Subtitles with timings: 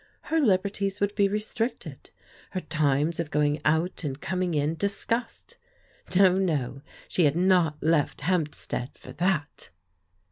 [0.21, 2.09] Her liberties would be restricted,
[2.53, 5.57] her times of going out and coming in discussed.
[6.15, 9.69] No, no, she had not left Hamp stead for that